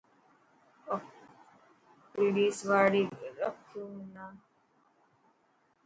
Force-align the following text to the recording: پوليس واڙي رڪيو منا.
پوليس 2.13 2.57
واڙي 2.69 3.03
رڪيو 3.39 3.83
منا. 3.95 4.25